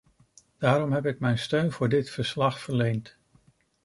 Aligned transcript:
Daarom 0.59 0.91
heb 0.91 1.05
ik 1.05 1.19
mijn 1.19 1.37
steun 1.37 1.71
voor 1.71 1.89
dit 1.89 2.09
verslag 2.09 2.59
verleend. 2.59 3.17